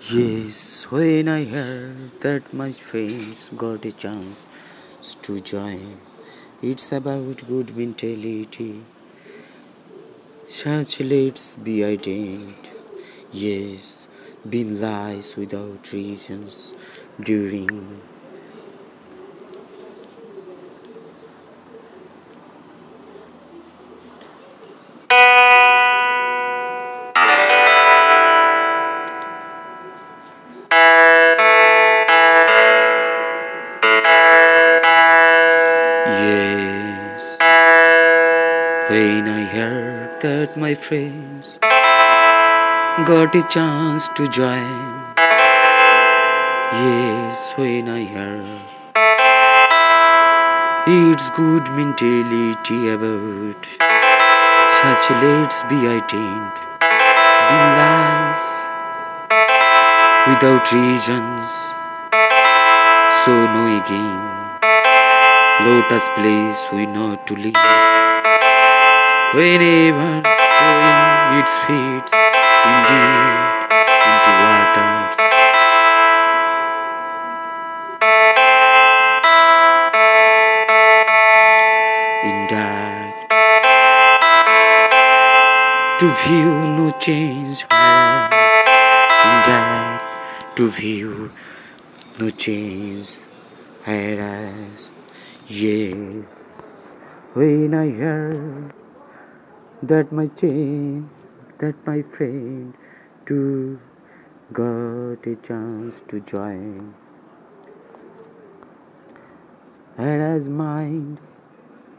Yes, 0.00 0.84
when 0.90 1.28
I 1.28 1.44
heard 1.44 2.20
that 2.22 2.52
my 2.52 2.72
friends 2.72 3.50
got 3.56 3.84
a 3.84 3.92
chance 3.92 4.44
to 5.22 5.40
join, 5.40 5.98
it's 6.62 6.90
about 6.92 7.46
good 7.46 7.76
mentality. 7.76 8.84
Such 10.50 11.00
let's 11.00 11.56
be 11.56 11.76
ident. 11.78 12.56
Yes, 13.32 14.08
been 14.48 14.80
lies 14.80 15.36
without 15.36 15.92
reasons 15.92 16.74
during 17.20 18.02
that 40.20 40.56
my 40.56 40.74
friends 40.74 41.58
got 43.06 43.36
a 43.36 43.42
chance 43.48 44.08
to 44.16 44.26
join. 44.28 45.14
Yes, 46.72 47.52
when 47.56 47.88
I 47.88 48.04
heard 48.04 48.60
it's 50.90 51.28
good 51.30 51.64
mentality 51.72 52.88
about 52.88 53.66
such 54.80 55.10
let's 55.22 55.62
be 55.64 55.78
attend 55.86 56.54
be 57.50 57.60
lies 57.78 58.48
without 60.30 60.72
reasons 60.72 61.50
so 63.22 63.32
no 63.54 63.62
again 63.76 64.28
lotus 65.68 66.08
place 66.16 66.66
we 66.72 66.86
not 66.86 67.26
to 67.26 67.34
leave 67.34 67.97
whenever 69.34 70.22
going 70.22 71.38
its 71.38 71.52
feet 71.66 72.08
indeed 72.64 73.68
into 74.08 74.32
water 74.40 74.88
in 82.24 82.38
that 82.48 83.12
to 86.00 86.06
view 86.24 86.50
no 86.78 86.90
change 86.98 87.66
oh, 87.70 88.28
in 89.28 89.36
that 89.44 90.00
to 90.56 90.68
view 90.70 91.30
no 92.18 92.30
change 92.30 93.18
whereas 93.84 94.90
yes 95.46 96.24
when 97.34 97.74
I 97.74 97.90
heard 97.90 98.72
that 99.82 100.10
my 100.10 100.26
chain 100.26 101.08
that 101.60 101.74
my 101.86 102.02
friend 102.02 102.74
too 103.26 103.78
got 104.52 105.24
a 105.24 105.36
chance 105.36 106.02
to 106.08 106.18
join. 106.20 106.94
And 109.96 110.22
as 110.22 110.48
mind 110.48 111.18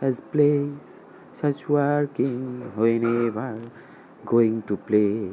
has 0.00 0.20
place 0.20 1.00
such 1.32 1.68
working 1.68 2.72
whenever 2.76 3.70
going 4.26 4.62
to 4.64 4.76
play 4.76 5.30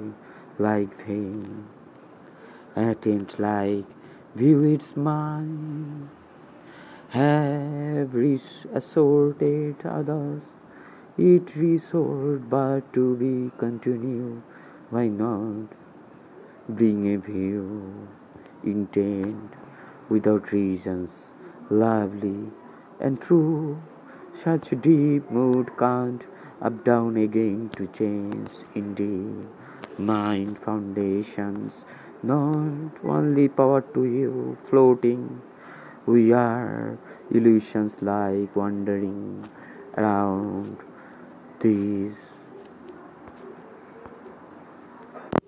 like 0.57 0.93
fame 0.93 1.67
attempt 2.75 3.39
like 3.39 3.85
view 4.35 4.63
its 4.63 4.95
mind 4.95 6.09
have 7.09 8.15
assorted 8.73 9.75
others 9.85 10.43
it 11.19 11.55
resort 11.55 12.49
but 12.49 12.93
to 12.93 13.15
be 13.17 13.51
continued. 13.57 14.41
why 14.89 15.07
not 15.07 15.73
bring 16.79 16.99
a 17.13 17.17
view 17.17 18.07
intent 18.63 19.53
without 20.09 20.51
reasons 20.53 21.33
lovely 21.69 22.51
and 22.99 23.21
true? 23.21 23.81
Such 24.31 24.69
deep 24.81 25.29
mood 25.29 25.71
can't 25.77 26.25
up 26.61 26.83
down 26.83 27.17
again 27.17 27.69
to 27.75 27.87
change 27.87 28.59
indeed. 28.73 29.47
Mind 29.97 30.57
foundations 30.57 31.85
not 32.23 33.03
only 33.03 33.47
power 33.49 33.81
to 33.93 34.05
you 34.05 34.57
floating. 34.63 35.41
We 36.05 36.31
are 36.33 36.97
illusions 37.31 38.01
like 38.01 38.55
wandering 38.55 39.49
around 39.97 40.77
these 41.61 42.28